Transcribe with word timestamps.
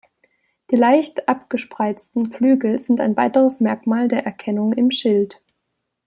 Die 0.71 0.77
leicht 0.77 1.29
abgespreizten 1.29 2.31
Flügel 2.31 2.79
sind 2.79 2.99
ein 2.99 3.15
weiteres 3.15 3.59
Merkmal 3.59 4.07
der 4.07 4.25
Erkennung 4.25 4.73
im 4.73 4.89
Schild. 4.89 5.39